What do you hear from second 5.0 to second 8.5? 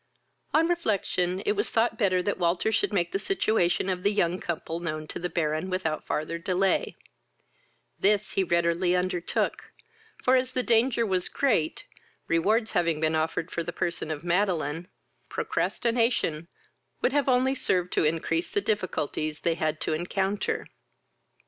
to the Baron without farther delay: this he